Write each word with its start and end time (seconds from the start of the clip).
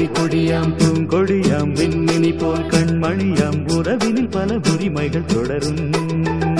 மழி 0.00 0.12
கொடியாம் 0.12 0.70
பூங்கொடியாம் 0.78 1.72
விண்மினி 1.78 2.30
போல் 2.38 2.64
கண்மணியாம் 2.68 3.60
உறவினில் 3.72 4.30
பல 4.30 4.58
உரிமைகள் 4.72 5.26
தொடரும். 5.26 6.59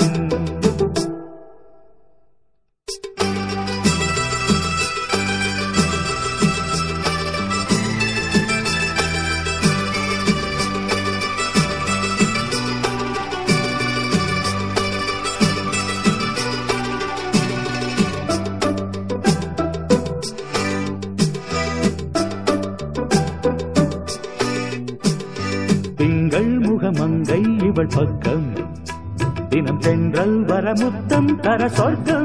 ముత్తం 30.71 31.25
తర 31.45 31.67
స్వర్గం. 31.67 32.20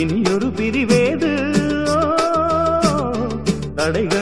இனியொரு 0.00 0.46
பிரிவேது. 0.46 1.32
தடைகள் 3.74 4.19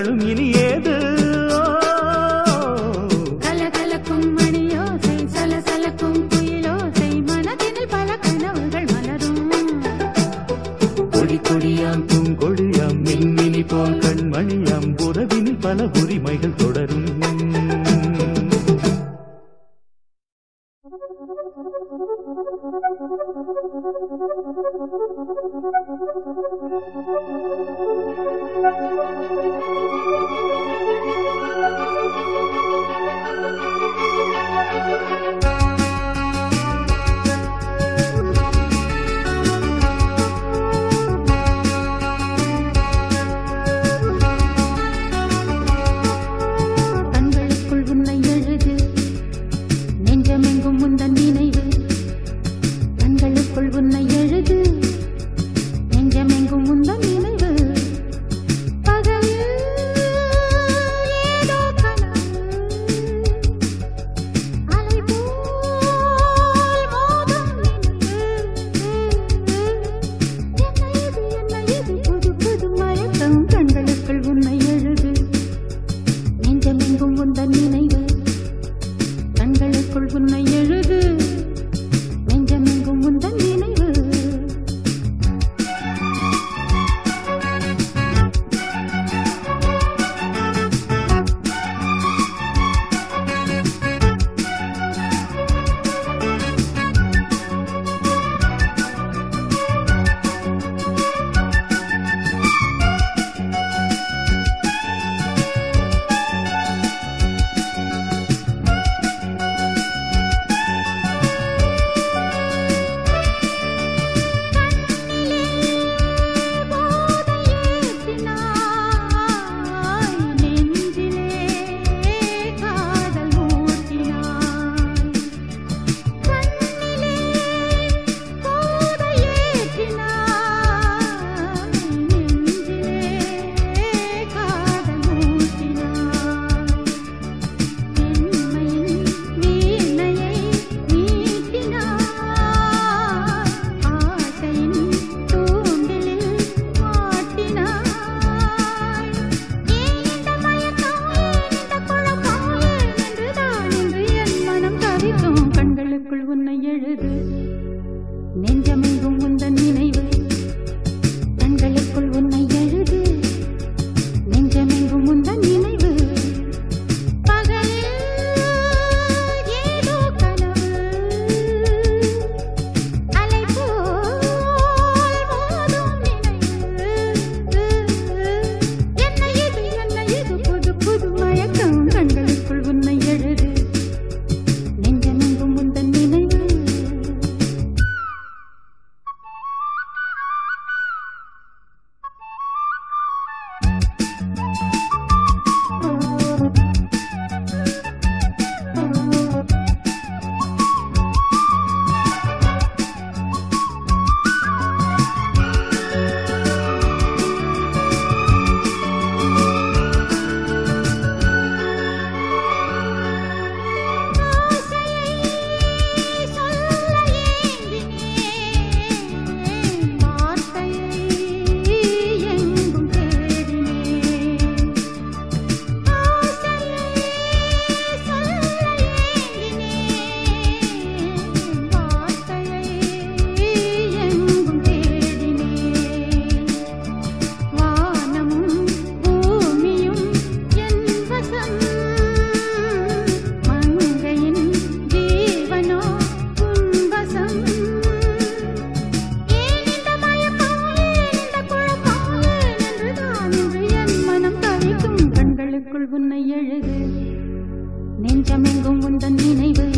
எங்கும் 258.68 258.98
உந்தன் 258.98 259.24
நினைவு. 259.24 259.70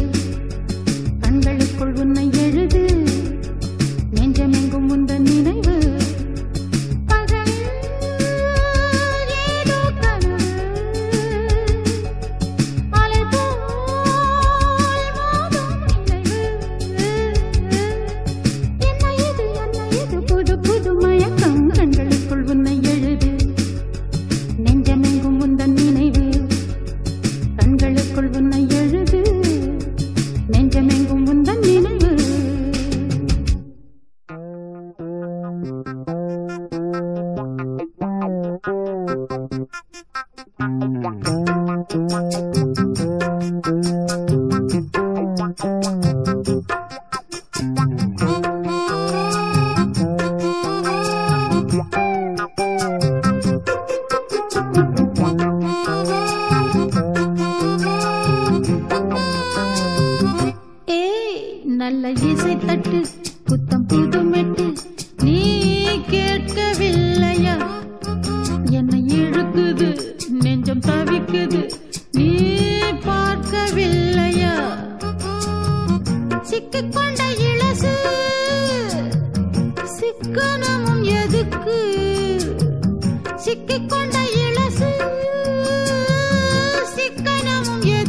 கண்களுக்குள் 1.20 2.00
உன்னை 2.00 2.28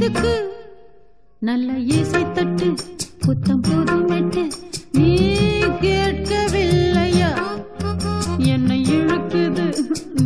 மனசுக்கு 0.01 0.31
நல்ல 1.48 1.72
இசை 1.96 2.22
தட்டு 2.36 2.67
புத்தம் 3.25 3.62
புது 3.67 3.96
மெட்டு 4.10 4.43
நீ 4.98 5.10
கேட்கவில்லையா? 5.84 7.29
என்னை 8.53 8.79
இழுக்குது 8.98 9.67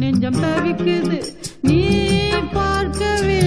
நெஞ்சம் 0.01 0.39
தவிக்குது. 0.44 1.20
நீ 1.67 1.79
பார்க்கவில்லை. 2.55 3.44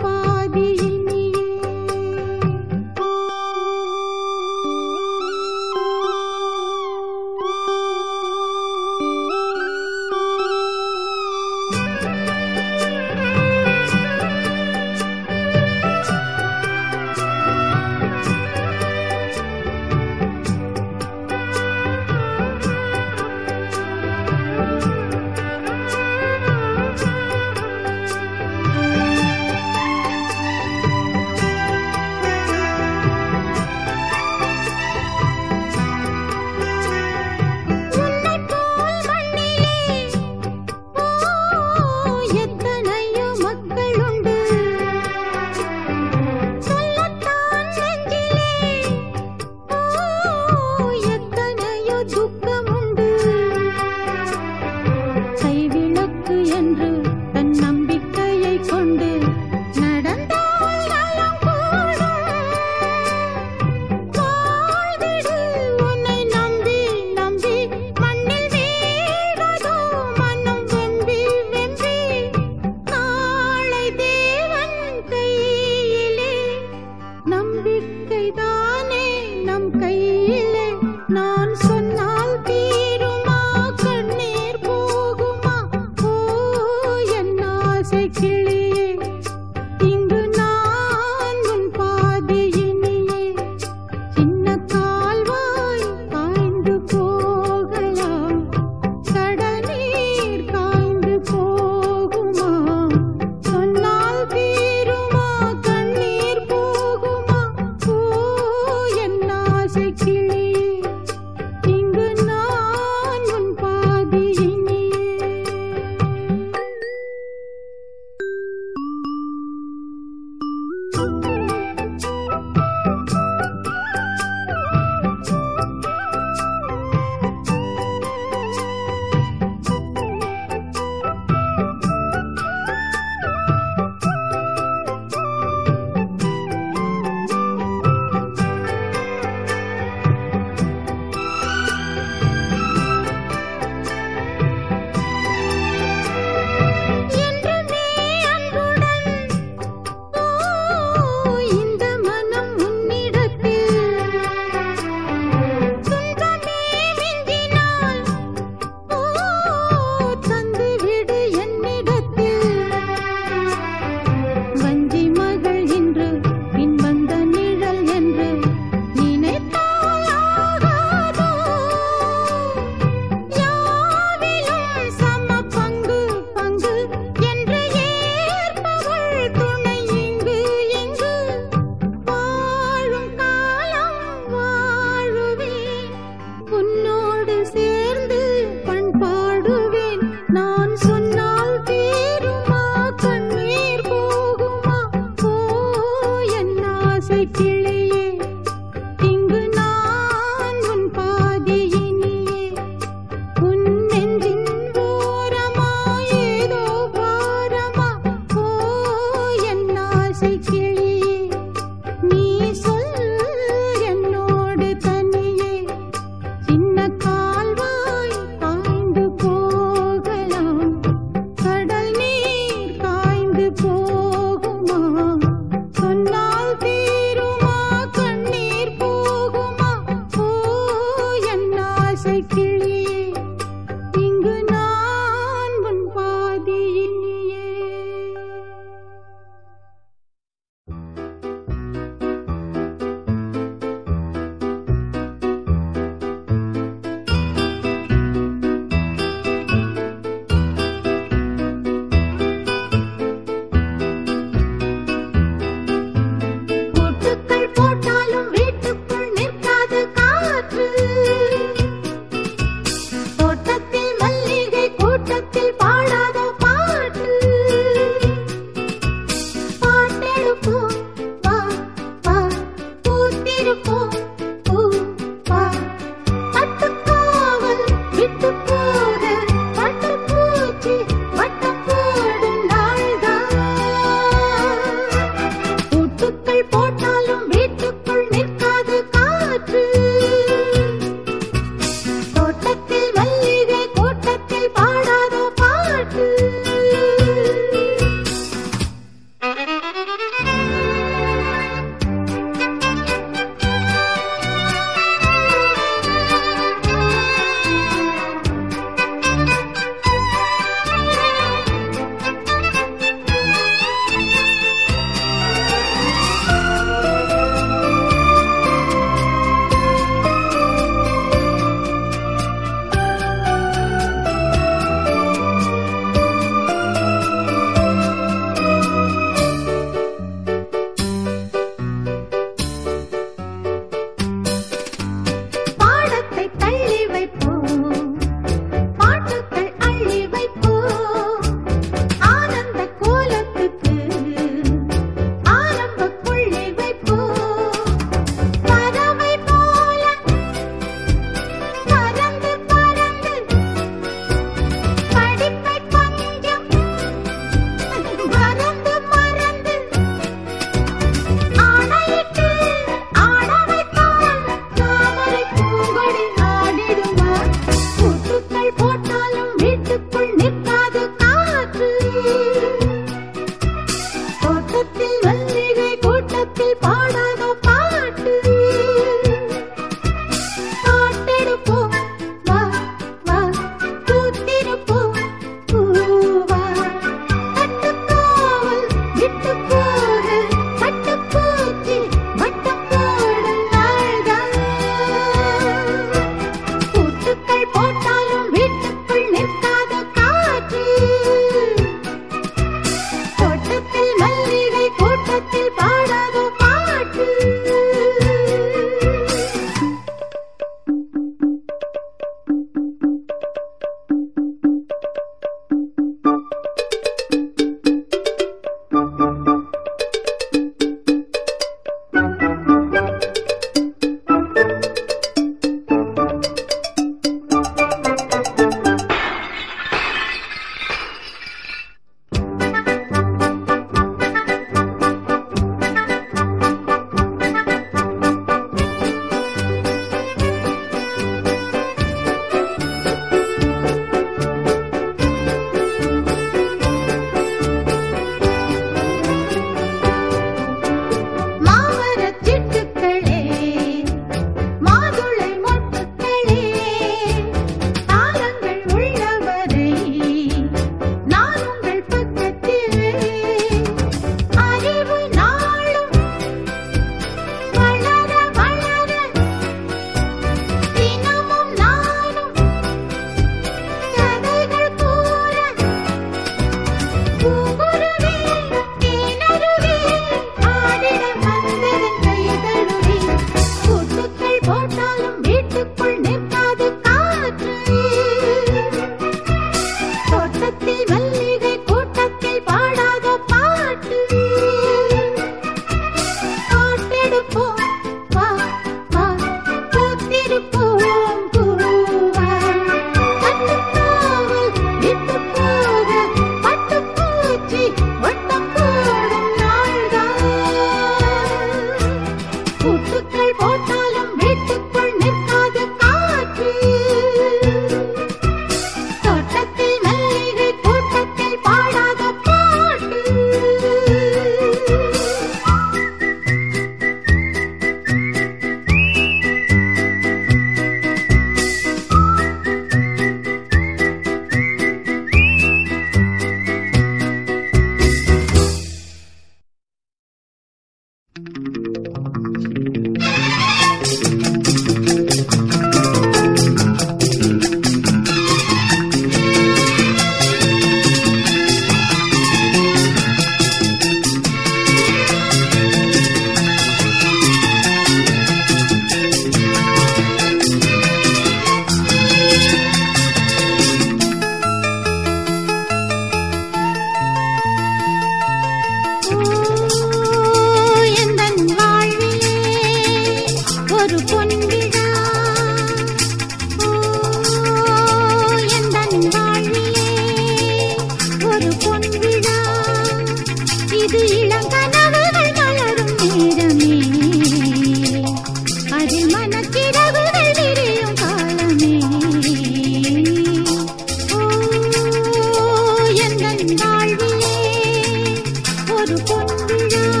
ஒரு 598.91 599.03
பொன்னியா 599.09 600.00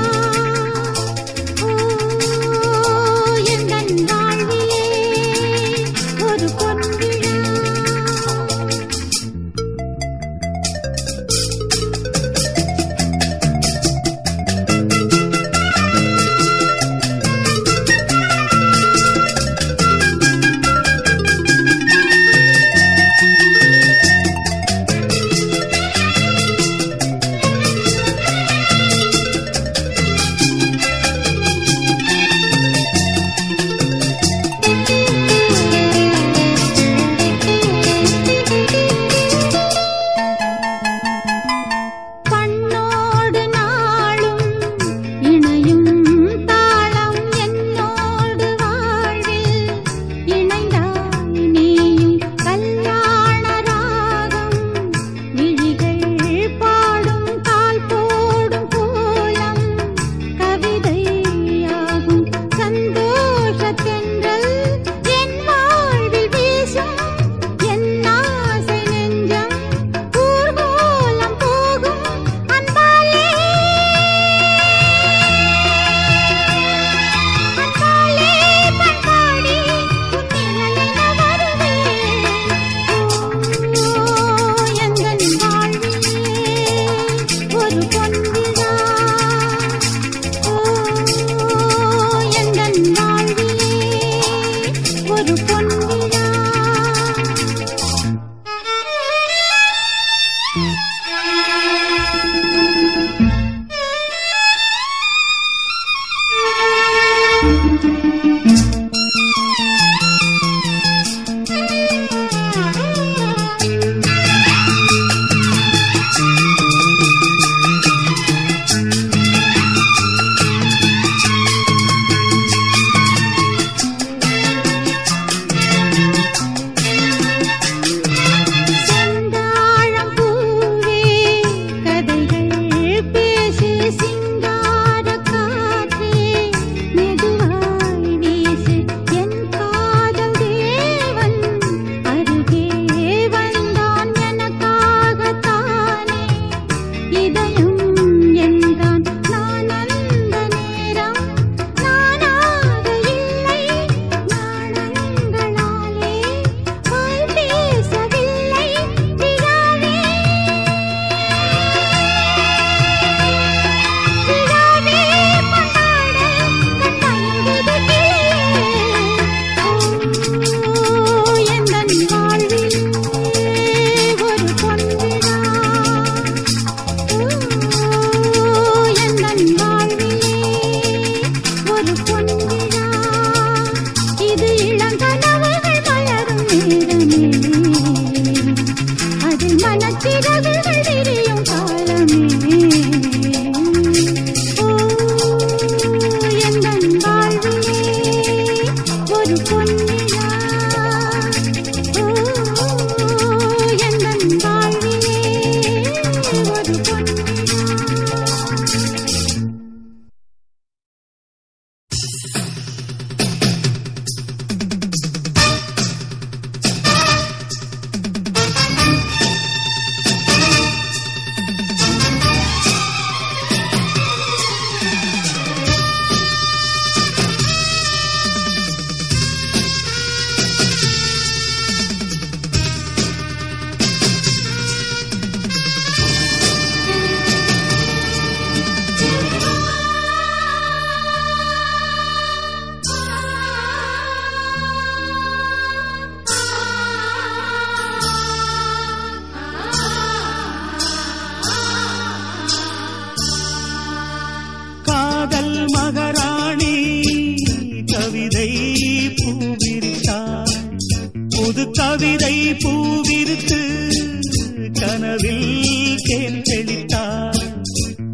கனவில் 265.11 265.95
தேன் 266.03 266.41
தெளித்தாள். 266.41 267.35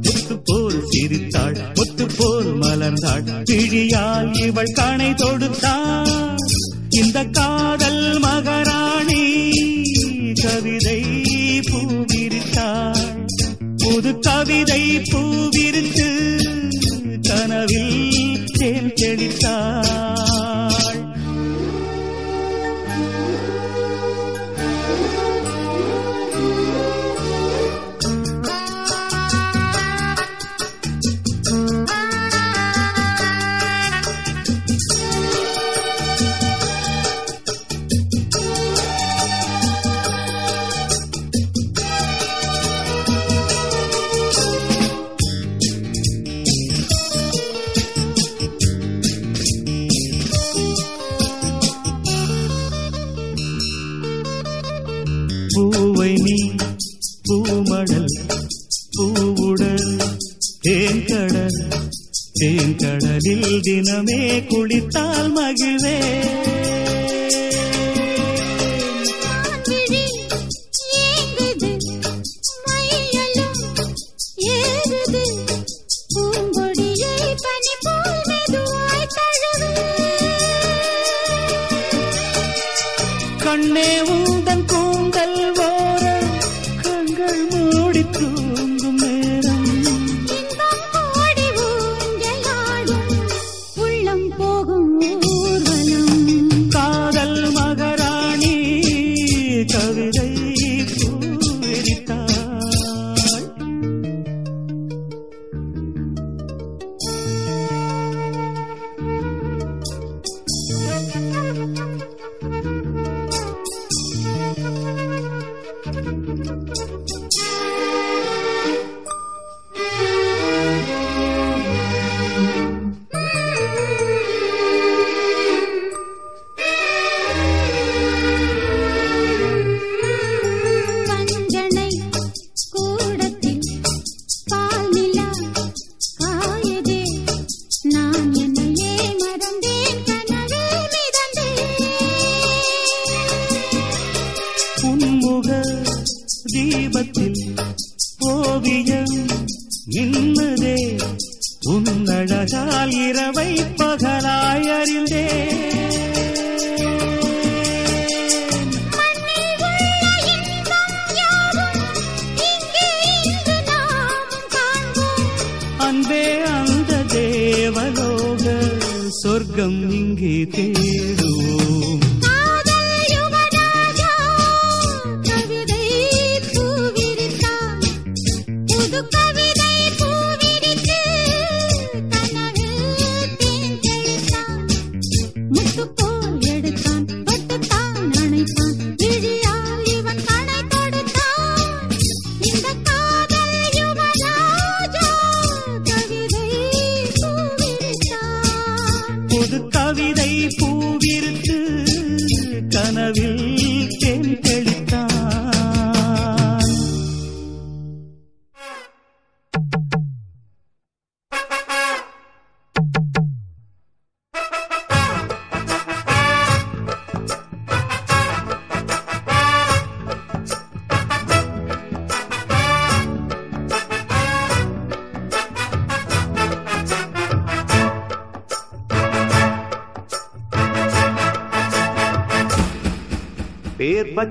ஒத்து 0.07 0.39
போல் 0.43 0.83
சிரித்தாள் 0.89 1.57
ஒத்து 1.75 2.07
போல் 2.17 2.60
மலர்ந்தாள். 2.60 3.45
பிழியால் 3.51 4.45
இவள் 4.45 4.71
கணை 4.73 5.10
தொடுத்தாள். 5.10 6.06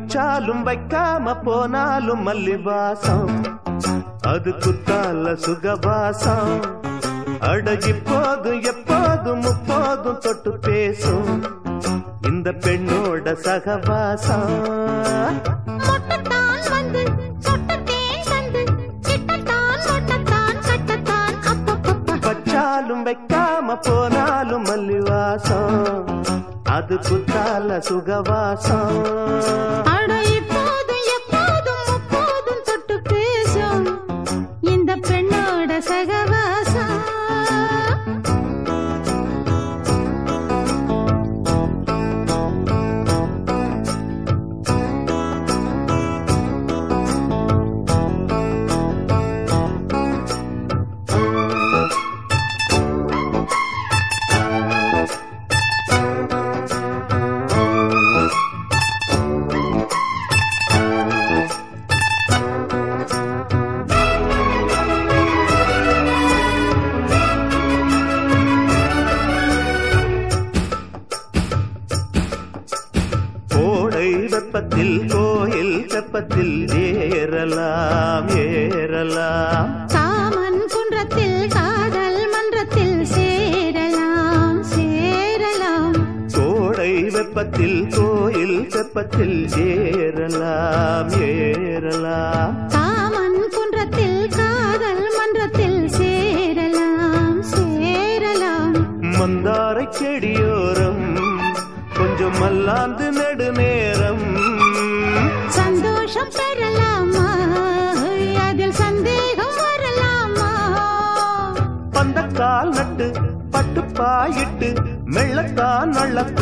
வச்சாலும் 0.07 0.67
வைக்காம 0.67 1.43
போனாலும் 1.43 2.27
மல்லி 2.27 2.63
வாசம் 2.63 3.43
அது 4.21 4.51
குத்தால 4.51 5.37
சுகவாசம். 5.47 6.63
அடகி 7.41 7.93
போதும் 7.93 8.63
எப்போதும் 8.63 9.41
முப்போதும் 9.41 10.19
தொட்டு 10.19 10.59
பேசும். 10.59 11.45
இந்த 12.23 12.51
பெண்ணோட 12.51 13.33
சகவாசம். 13.33 15.43
வச்சாலும் 22.21 23.05
வைக்காம 23.05 23.83
போனாலும் 23.83 24.65
மல்லிவாசம். 24.65 26.05
அது 26.65 26.95
குத்தால 26.95 27.79
சுகவாசம். 27.79 29.86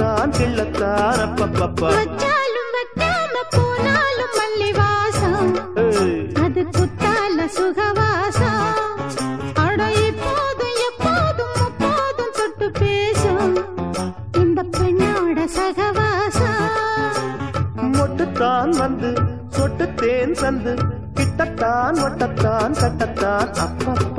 நள்ளத்தான் 0.05 0.33
கிள்ளத்தான் 0.39 1.21
அப்பப்பப்பா. 1.25 1.89
வச்சாலும் 1.97 2.71
வைக்காம 2.75 3.35
போனாலும் 3.55 4.35
மல்லி 4.39 4.71
வாசம் 4.79 5.51
அது 6.45 6.63
குத்தால 6.77 7.39
சுகவாசம். 7.57 8.75
அட 9.65 9.81
இப்போதும் 10.09 10.77
எப்போதும் 10.89 11.55
முப்போதும் 11.61 12.35
தொட்டு 12.39 12.69
பேசும். 12.81 13.57
இந்த 14.43 14.67
பெண்ணோட 14.77 15.39
சகவாசம். 15.59 16.69
மொட்டுத்தான் 17.97 18.75
வந்து 18.83 19.13
சொட்டு 19.49 19.87
தேன் 19.95 20.37
சந்து 20.43 20.75
கிட்டத்தான் 21.17 21.99
ஒட்டத்தான் 22.07 22.75
கட்டத்தான் 22.83 23.51
அப்பப்பா. 23.67 24.14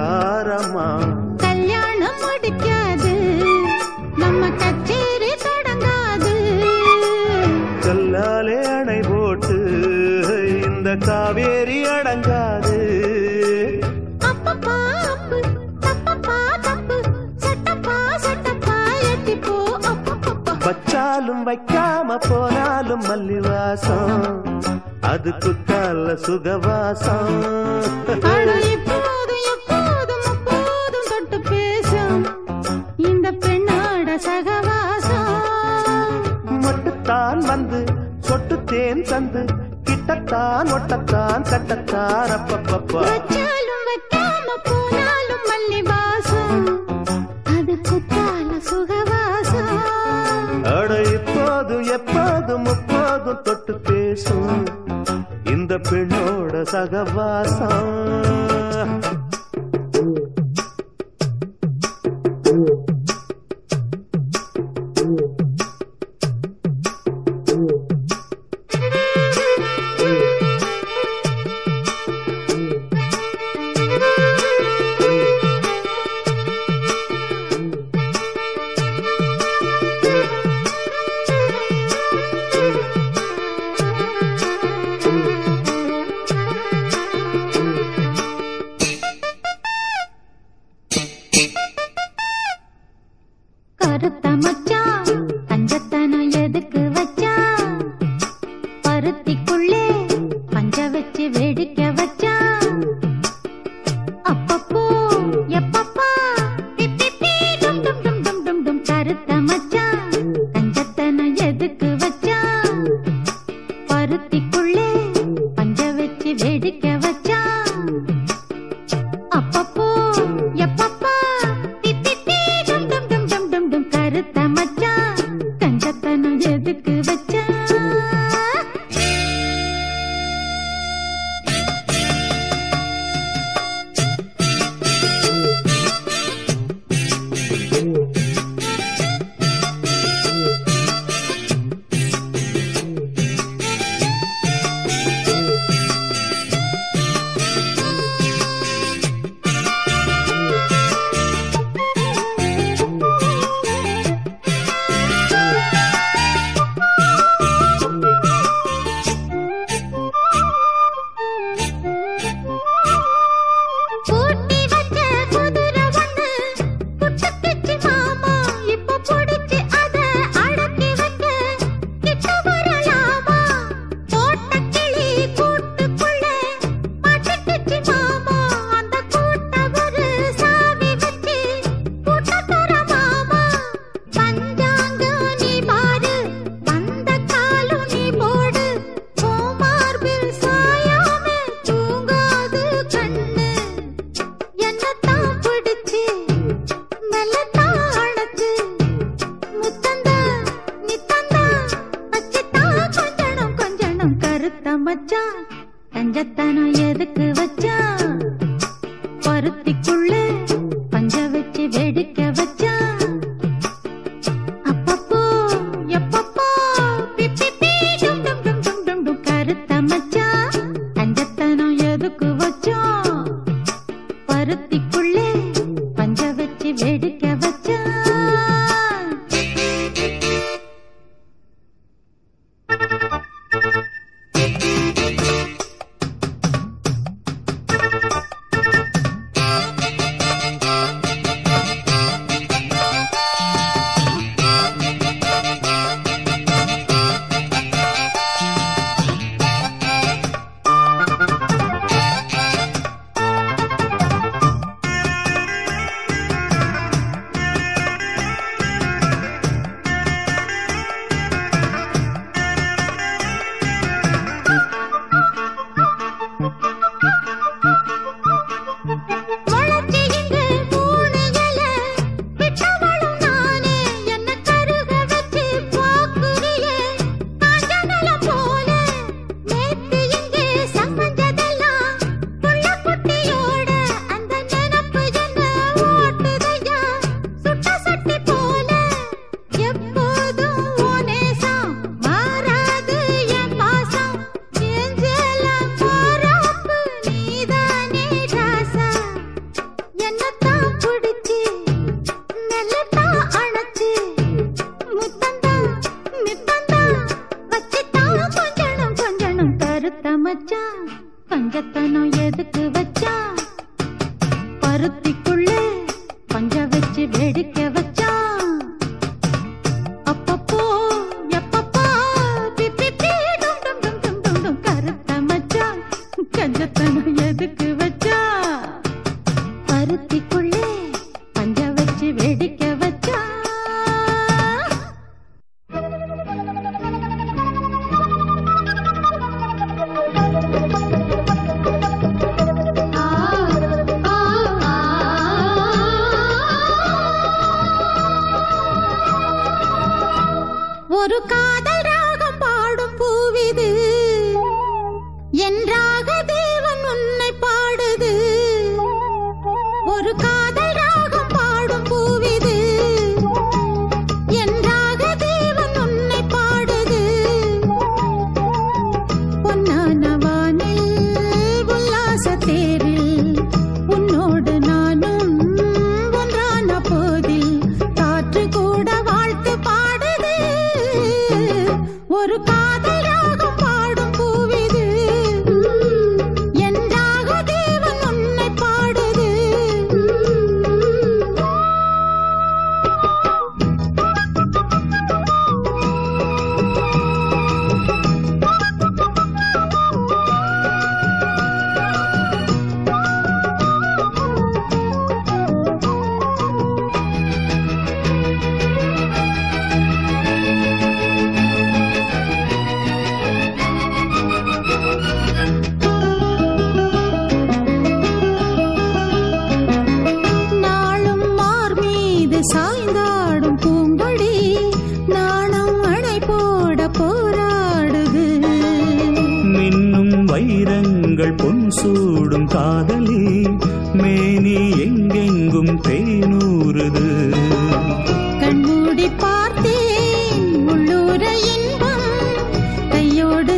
நவதாரமா 0.00 0.88
கல்யாணம் 1.36 2.20
முடிக்காது. 2.20 3.14
நம்ம 4.16 4.50
கச்சேரி 4.50 5.32
தொடங்காது. 5.46 6.34
கல்லாலே 7.80 8.62
அணை 8.78 9.00
போட்டு 9.00 9.56
இந்த 10.64 10.96
காவேரி 10.96 11.84
அடங்காது. 11.84 12.78
வச்சாலும் 20.64 21.42
வைக்காம 21.46 22.08
போனாலும் 22.28 23.04
மல்லிவாசம். 23.04 24.34
அது 25.00 25.30
குத்தால 25.30 26.14
சுகவாசம். 26.14 27.38
அப்பப்பப்பா 42.36 43.00
வச்சாலும் 43.06 43.84
வைக்காம 43.88 44.46
போனாலும் 44.66 45.44
மல்லி 45.50 45.80
வாசம் 45.88 46.62
அது 47.54 47.74
குத்தால 47.88 48.50
சுகவாசம். 48.70 49.74
அட 50.76 50.90
இப்போதும் 51.16 51.84
எப்போதும் 51.96 52.64
முப்போதும் 52.64 53.42
தொட்டு 53.42 53.74
பேசும். 53.88 54.64
இந்த 55.44 55.72
பெண்ணோட 55.90 56.62
சகவாசம். 56.74 57.89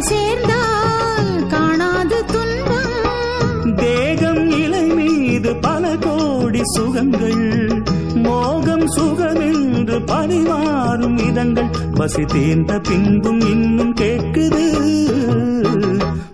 சேர்ந்தால் 0.03 1.47
காணாது 1.47 2.25
துன்பம். 2.25 3.75
தேகம் 3.77 4.51
இலை 4.51 4.83
மீது 4.83 5.57
பல 5.57 5.97
கோடி 5.97 6.61
சுகங்கள் 6.65 7.83
மோகம் 8.15 8.89
சுகமென்று 8.89 10.01
பணிவாரும் 10.01 11.19
இதங்கள் 11.19 11.71
பசி 11.95 12.25
தீர்ந்த 12.25 12.79
பின்பும் 12.79 13.41
இன்னும் 13.41 13.95
கேட்குது. 13.95 14.71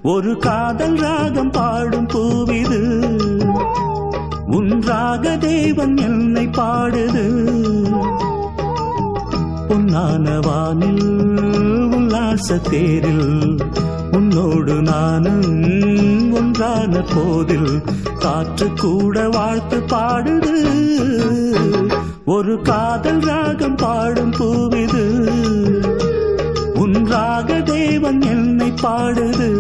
ஒரு 0.03 0.37
காதல் 0.37 0.95
ராகம் 0.95 1.51
பாடும் 1.51 2.07
பூவிது. 2.07 2.83
உன்றாக 4.47 5.37
தேவன் 5.37 5.97
என்னை 5.97 6.47
பாடுது. 6.47 7.27
பொன்னான 9.69 10.41
உல்லாச 12.09 12.59
தேரில் 12.59 13.57
உன்னோடு 14.13 14.75
நானும் 14.83 16.33
ஒன்றான 16.33 17.05
போதில் 17.15 17.83
காற்று 18.19 18.73
கூட 18.73 19.29
வாழ்த்து 19.29 19.79
பாடுது. 19.79 20.55
ஒரு 22.25 22.61
காதல் 22.63 23.19
ராகம் 23.19 23.75
பாடும் 23.75 24.31
பூவிது. 24.31 25.05
உன் 26.75 27.07
ராக 27.07 27.61
தேவன் 27.61 28.21
என்னை 28.21 28.73
பாடுது. 28.83 29.51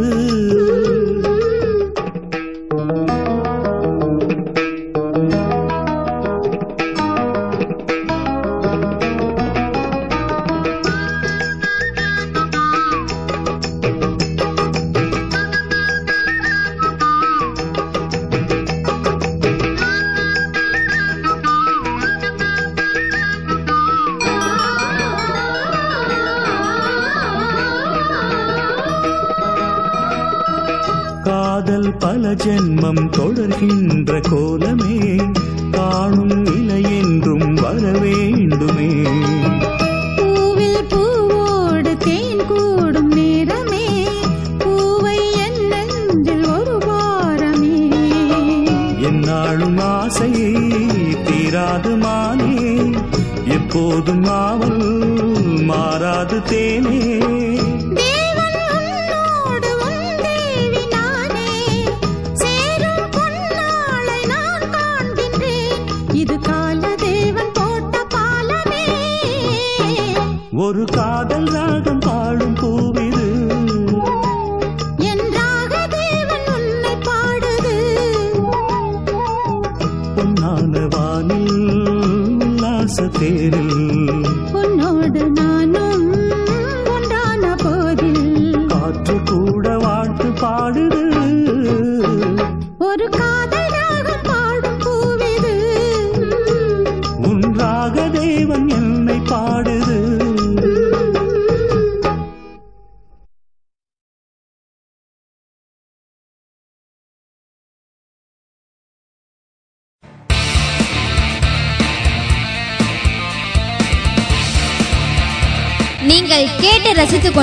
ஜென்மம் 32.34 33.04
தொடர்கின்ற 33.10 34.20
கோலமே 34.30 34.97